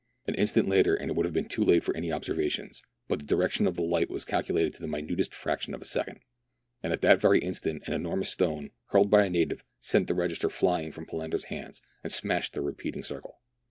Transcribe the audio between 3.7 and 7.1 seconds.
the light was calculated to the minutest fraction of a second; and at